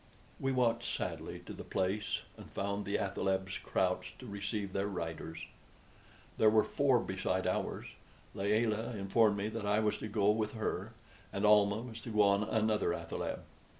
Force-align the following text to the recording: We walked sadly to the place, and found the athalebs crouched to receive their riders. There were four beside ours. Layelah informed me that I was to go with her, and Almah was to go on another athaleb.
We 0.39 0.51
walked 0.51 0.83
sadly 0.83 1.41
to 1.45 1.53
the 1.53 1.63
place, 1.63 2.23
and 2.35 2.49
found 2.49 2.85
the 2.85 2.97
athalebs 2.97 3.59
crouched 3.59 4.17
to 4.17 4.25
receive 4.25 4.73
their 4.73 4.87
riders. 4.87 5.45
There 6.39 6.49
were 6.49 6.63
four 6.63 6.97
beside 6.99 7.45
ours. 7.45 7.85
Layelah 8.33 8.95
informed 8.95 9.37
me 9.37 9.47
that 9.49 9.67
I 9.67 9.79
was 9.79 9.99
to 9.99 10.07
go 10.07 10.31
with 10.31 10.53
her, 10.53 10.93
and 11.31 11.45
Almah 11.45 11.83
was 11.83 12.01
to 12.01 12.09
go 12.09 12.23
on 12.23 12.41
another 12.41 12.95
athaleb. 12.95 13.43